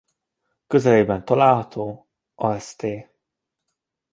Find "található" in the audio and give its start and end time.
1.25-2.09